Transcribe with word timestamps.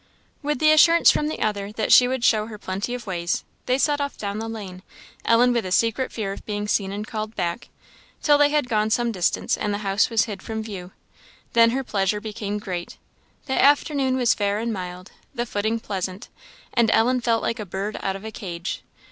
With 0.41 0.57
the 0.57 0.71
assurance 0.71 1.11
from 1.11 1.27
the 1.27 1.41
other 1.41 1.71
that 1.73 1.91
she 1.91 2.07
would 2.07 2.23
show 2.23 2.47
her 2.47 2.57
plenty 2.57 2.95
of 2.95 3.05
ways, 3.05 3.43
they 3.67 3.77
set 3.77 4.01
off 4.01 4.17
down 4.17 4.39
the 4.39 4.49
lane 4.49 4.81
Ellen 5.25 5.53
with 5.53 5.63
a 5.63 5.71
secret 5.71 6.11
fear 6.11 6.31
of 6.31 6.43
being 6.43 6.67
seen 6.67 6.91
and 6.91 7.05
called 7.05 7.35
back 7.35 7.69
till 8.23 8.39
they 8.39 8.49
had 8.49 8.67
gone 8.67 8.89
some 8.89 9.11
distance, 9.11 9.55
and 9.55 9.71
the 9.71 9.77
house 9.85 10.09
was 10.09 10.23
hid 10.25 10.41
from 10.41 10.63
view. 10.63 10.91
Then 11.53 11.69
her 11.69 11.83
pleasure 11.83 12.19
became 12.19 12.57
great. 12.57 12.97
The 13.45 13.61
afternoon 13.63 14.17
was 14.17 14.33
fair 14.33 14.57
and 14.57 14.73
mild, 14.73 15.11
the 15.35 15.45
footing 15.45 15.79
pleasant, 15.79 16.29
and 16.73 16.89
Ellen 16.89 17.21
felt 17.21 17.43
like 17.43 17.59
a 17.59 17.63
bird 17.63 17.95
out 18.01 18.15
of 18.15 18.25
a 18.25 18.31
cage. 18.31 18.81